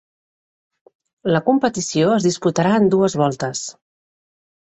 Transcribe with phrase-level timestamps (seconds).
[1.35, 3.65] La competició es disputà en dues voltes.